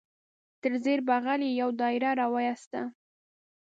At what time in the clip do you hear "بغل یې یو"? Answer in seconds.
1.07-1.69